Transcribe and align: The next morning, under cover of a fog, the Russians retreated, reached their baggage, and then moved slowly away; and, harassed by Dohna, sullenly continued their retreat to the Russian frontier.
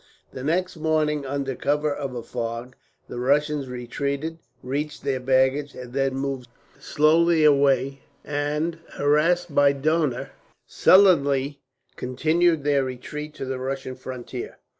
The 0.33 0.43
next 0.43 0.77
morning, 0.77 1.27
under 1.27 1.53
cover 1.53 1.93
of 1.93 2.15
a 2.15 2.23
fog, 2.23 2.75
the 3.07 3.19
Russians 3.19 3.67
retreated, 3.69 4.39
reached 4.63 5.03
their 5.03 5.19
baggage, 5.19 5.75
and 5.75 5.93
then 5.93 6.15
moved 6.15 6.47
slowly 6.79 7.43
away; 7.43 8.01
and, 8.25 8.79
harassed 8.93 9.53
by 9.53 9.73
Dohna, 9.73 10.31
sullenly 10.65 11.61
continued 11.97 12.63
their 12.63 12.83
retreat 12.83 13.35
to 13.35 13.45
the 13.45 13.59
Russian 13.59 13.93
frontier. 13.93 14.57